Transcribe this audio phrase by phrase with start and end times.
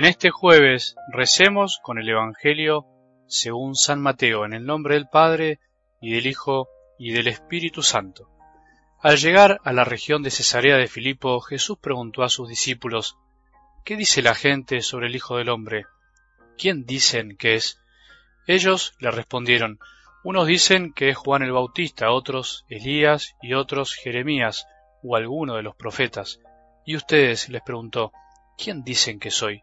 [0.00, 2.86] En este jueves recemos con el Evangelio
[3.26, 5.60] según San Mateo, en el nombre del Padre,
[6.00, 8.30] y del Hijo, y del Espíritu Santo.
[9.02, 13.18] Al llegar a la región de Cesarea de Filipo, Jesús preguntó a sus discípulos,
[13.84, 15.84] ¿Qué dice la gente sobre el Hijo del Hombre?
[16.56, 17.78] ¿Quién dicen que es?
[18.46, 19.80] Ellos le respondieron,
[20.24, 24.66] unos dicen que es Juan el Bautista, otros Elías y otros Jeremías
[25.02, 26.40] o alguno de los profetas.
[26.86, 28.12] Y ustedes les preguntó,
[28.56, 29.62] ¿quién dicen que soy?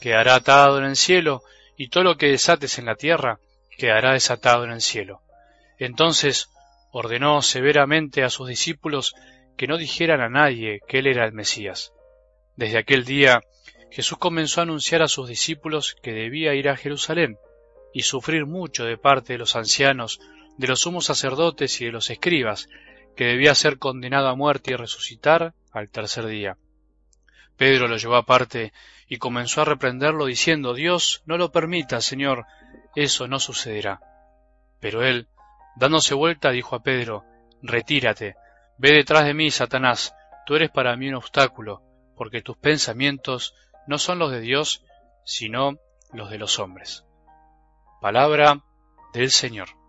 [0.00, 1.42] quedará atado en el cielo,
[1.76, 3.38] y todo lo que desates en la tierra
[3.76, 5.22] quedará desatado en el cielo.
[5.78, 6.48] Entonces
[6.92, 9.14] ordenó severamente a sus discípulos
[9.56, 11.92] que no dijeran a nadie que él era el Mesías.
[12.56, 13.40] Desde aquel día
[13.90, 17.38] Jesús comenzó a anunciar a sus discípulos que debía ir a Jerusalén
[17.92, 20.20] y sufrir mucho de parte de los ancianos,
[20.58, 22.68] de los sumos sacerdotes y de los escribas,
[23.16, 26.56] que debía ser condenado a muerte y resucitar al tercer día.
[27.56, 28.72] Pedro lo llevó aparte
[29.08, 32.46] y comenzó a reprenderlo diciendo Dios no lo permita, Señor,
[32.94, 34.00] eso no sucederá.
[34.80, 35.28] Pero él,
[35.76, 37.24] dándose vuelta, dijo a Pedro
[37.62, 38.36] Retírate,
[38.76, 41.82] ve detrás de mí, Satanás, tú eres para mí un obstáculo,
[42.16, 43.54] porque tus pensamientos
[43.86, 44.84] no son los de Dios,
[45.24, 45.78] sino
[46.12, 47.04] los de los hombres.
[48.00, 48.62] Palabra
[49.14, 49.83] del Señor.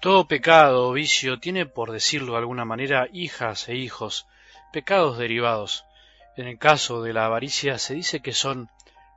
[0.00, 4.28] Todo pecado o vicio tiene, por decirlo de alguna manera, hijas e hijos,
[4.72, 5.84] pecados derivados.
[6.36, 8.70] En el caso de la avaricia se dice que son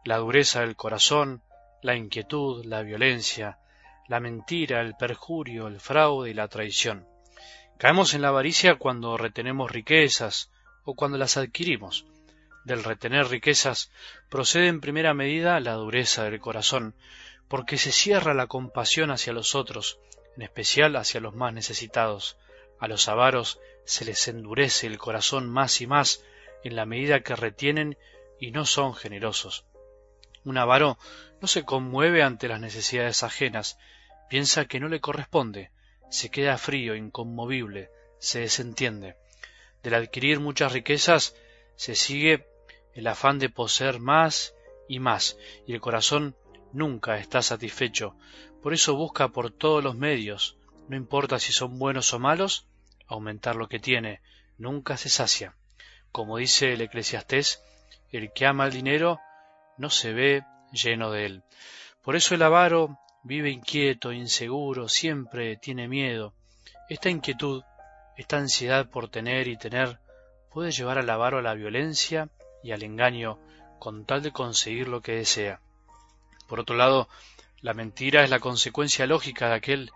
[0.03, 1.43] la dureza del corazón,
[1.83, 3.59] la inquietud, la violencia,
[4.07, 7.07] la mentira, el perjurio, el fraude y la traición.
[7.77, 10.49] Caemos en la avaricia cuando retenemos riquezas
[10.83, 12.07] o cuando las adquirimos.
[12.65, 13.91] Del retener riquezas
[14.29, 16.95] procede en primera medida la dureza del corazón,
[17.47, 19.99] porque se cierra la compasión hacia los otros,
[20.35, 22.37] en especial hacia los más necesitados.
[22.79, 26.23] A los avaros se les endurece el corazón más y más
[26.63, 27.97] en la medida que retienen
[28.39, 29.65] y no son generosos.
[30.43, 30.97] Un avaro
[31.41, 33.77] no se conmueve ante las necesidades ajenas,
[34.29, 35.71] piensa que no le corresponde,
[36.09, 39.15] se queda frío, inconmovible, se desentiende.
[39.83, 41.35] Del adquirir muchas riquezas
[41.75, 42.47] se sigue
[42.93, 44.53] el afán de poseer más
[44.87, 46.35] y más, y el corazón
[46.73, 48.15] nunca está satisfecho,
[48.61, 52.67] por eso busca por todos los medios, no importa si son buenos o malos,
[53.07, 54.21] aumentar lo que tiene,
[54.57, 55.55] nunca se sacia.
[56.11, 57.61] Como dice el eclesiastés,
[58.11, 59.19] el que ama el dinero
[59.77, 61.43] no se ve lleno de él.
[62.03, 66.33] Por eso el avaro vive inquieto, inseguro, siempre tiene miedo.
[66.89, 67.63] Esta inquietud,
[68.17, 69.99] esta ansiedad por tener y tener,
[70.51, 72.29] puede llevar al avaro a la violencia
[72.63, 73.39] y al engaño
[73.79, 75.61] con tal de conseguir lo que desea.
[76.51, 77.07] Por otro lado,
[77.61, 79.91] la mentira es la consecuencia lógica de aquel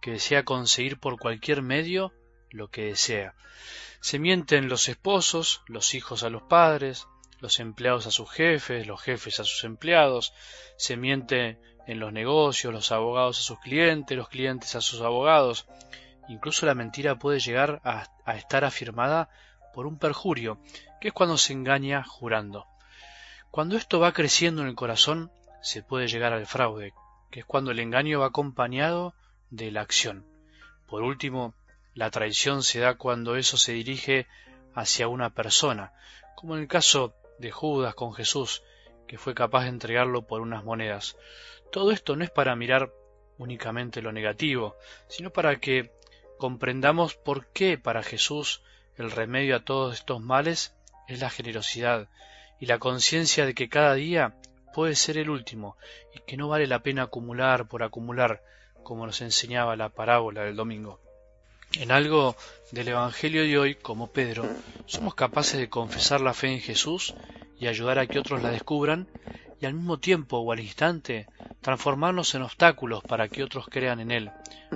[0.00, 2.14] que desea conseguir por cualquier medio
[2.48, 3.34] lo que desea.
[4.00, 7.06] Se mienten los esposos, los hijos a los padres,
[7.40, 10.32] los empleados a sus jefes, los jefes a sus empleados,
[10.78, 15.66] se miente en los negocios, los abogados a sus clientes, los clientes a sus abogados.
[16.26, 19.28] Incluso la mentira puede llegar a, a estar afirmada
[19.74, 20.58] por un perjurio,
[21.02, 22.66] que es cuando se engaña jurando.
[23.50, 25.30] Cuando esto va creciendo en el corazón,
[25.60, 26.92] se puede llegar al fraude,
[27.30, 29.14] que es cuando el engaño va acompañado
[29.50, 30.26] de la acción.
[30.86, 31.54] Por último,
[31.94, 34.26] la traición se da cuando eso se dirige
[34.74, 35.92] hacia una persona,
[36.36, 38.62] como en el caso de Judas con Jesús,
[39.06, 41.16] que fue capaz de entregarlo por unas monedas.
[41.72, 42.92] Todo esto no es para mirar
[43.38, 44.76] únicamente lo negativo,
[45.08, 45.92] sino para que
[46.38, 48.62] comprendamos por qué para Jesús
[48.96, 50.74] el remedio a todos estos males
[51.06, 52.08] es la generosidad
[52.60, 54.36] y la conciencia de que cada día
[54.78, 55.76] puede ser el último
[56.14, 58.44] y que no vale la pena acumular por acumular,
[58.84, 61.00] como nos enseñaba la parábola del domingo.
[61.72, 62.36] En algo
[62.70, 64.48] del Evangelio de hoy, como Pedro,
[64.86, 67.16] somos capaces de confesar la fe en Jesús
[67.58, 69.08] y ayudar a que otros la descubran,
[69.60, 71.26] y al mismo tiempo o al instante
[71.60, 74.30] transformarnos en obstáculos para que otros crean en Él,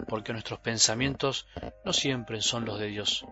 [0.09, 1.47] porque nuestros pensamientos
[1.85, 3.25] no siempre son los de Dios.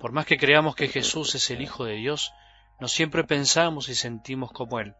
[0.00, 2.32] Por más que creamos que Jesús es el Hijo de Dios,
[2.80, 4.94] no siempre pensamos y sentimos como Él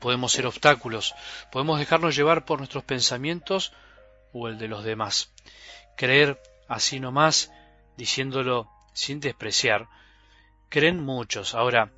[0.00, 1.14] podemos ser obstáculos,
[1.50, 3.72] podemos dejarnos llevar por nuestros pensamientos
[4.32, 5.32] o el de los demás.
[5.96, 7.50] Creer así nomás,
[7.96, 9.88] diciéndolo sin despreciar,
[10.68, 11.54] creen muchos.
[11.54, 11.90] Ahora,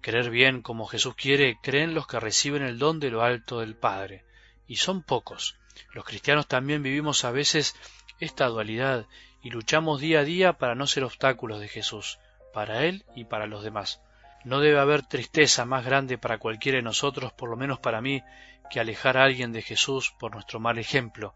[0.00, 3.74] creer bien como Jesús quiere, creen los que reciben el don de lo alto del
[3.76, 4.24] Padre.
[4.66, 5.56] Y son pocos.
[5.92, 7.74] Los cristianos también vivimos a veces
[8.20, 9.06] esta dualidad
[9.42, 12.18] y luchamos día a día para no ser obstáculos de Jesús,
[12.52, 14.00] para Él y para los demás.
[14.44, 18.22] No debe haber tristeza más grande para cualquiera de nosotros, por lo menos para mí,
[18.70, 21.34] que alejar a alguien de Jesús por nuestro mal ejemplo,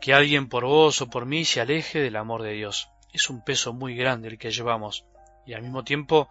[0.00, 2.88] que alguien por vos o por mí se aleje del amor de Dios.
[3.12, 5.04] Es un peso muy grande el que llevamos,
[5.46, 6.28] y al mismo tiempo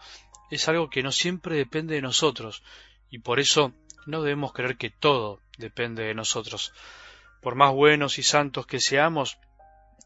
[0.50, 2.64] es algo que no siempre depende de nosotros,
[3.10, 3.74] y por eso
[4.06, 6.74] no debemos creer que todo depende de nosotros.
[7.42, 9.38] Por más buenos y santos que seamos,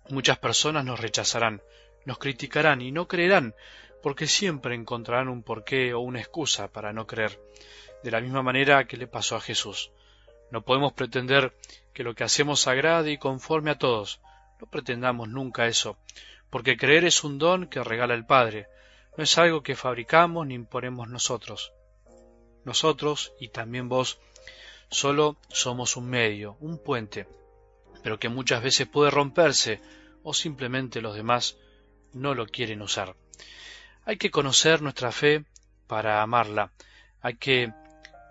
[0.09, 1.61] muchas personas nos rechazarán,
[2.05, 3.55] nos criticarán y no creerán,
[4.05, 7.41] porque siempre encontrarán un porqué o una excusa para no creer,
[8.03, 9.89] de la misma manera que le pasó a Jesús.
[10.51, 11.55] No podemos pretender
[11.91, 14.21] que lo que hacemos agrade y conforme a todos.
[14.61, 15.97] No pretendamos nunca eso,
[16.51, 18.67] porque creer es un don que regala el Padre,
[19.17, 21.73] no es algo que fabricamos ni imponemos nosotros.
[22.63, 24.19] Nosotros, y también vos,
[24.87, 27.27] solo somos un medio, un puente,
[28.03, 29.81] pero que muchas veces puede romperse
[30.21, 31.57] o simplemente los demás
[32.13, 33.15] no lo quieren usar.
[34.07, 35.45] Hay que conocer nuestra fe
[35.87, 36.71] para amarla,
[37.21, 37.73] hay que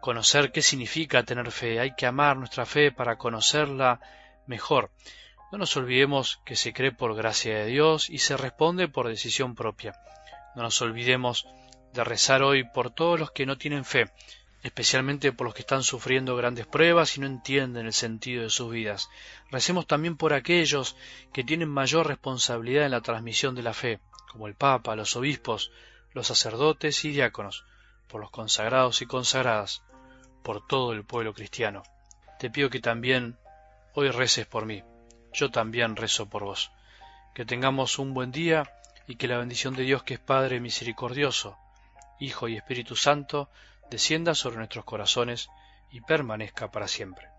[0.01, 4.01] conocer qué significa tener fe, hay que amar nuestra fe para conocerla
[4.47, 4.93] mejor.
[5.51, 9.57] No nos olvidemos que se cree por gracia de Dios y se responde por decisión
[9.57, 9.95] propia.
[10.55, 11.47] No nos olvidemos
[11.93, 14.11] de rezar hoy por todos los que no tienen fe,
[14.63, 18.71] especialmente por los que están sufriendo grandes pruebas y no entienden el sentido de sus
[18.71, 19.09] vidas.
[19.51, 20.95] Recemos también por aquellos
[21.33, 23.99] que tienen mayor responsabilidad en la transmisión de la fe,
[24.35, 25.71] como el Papa, los obispos,
[26.13, 27.65] los sacerdotes y diáconos,
[28.09, 29.85] por los consagrados y consagradas,
[30.43, 31.85] por todo el pueblo cristiano.
[32.41, 33.39] Te pido que también
[33.95, 34.83] hoy reces por mí.
[35.33, 36.73] Yo también rezo por vos.
[37.33, 38.65] Que tengamos un buen día
[39.07, 41.57] y que la bendición de Dios que es Padre misericordioso,
[42.19, 43.51] Hijo y Espíritu Santo,
[43.89, 45.49] descienda sobre nuestros corazones
[45.93, 47.34] y permanezca para siempre.